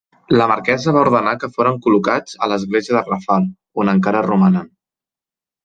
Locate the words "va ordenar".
0.95-1.33